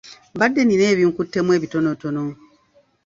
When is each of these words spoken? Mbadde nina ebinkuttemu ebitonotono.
Mbadde 0.35 0.61
nina 0.65 0.85
ebinkuttemu 0.93 1.49
ebitonotono. 1.57 2.23